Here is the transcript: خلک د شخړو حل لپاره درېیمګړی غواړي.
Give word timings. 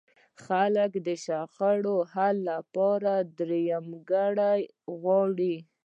خلک 0.45 0.91
د 1.07 1.09
شخړو 1.25 1.95
حل 2.11 2.37
لپاره 2.51 3.13
درېیمګړی 3.39 4.61
غواړي. 4.99 5.55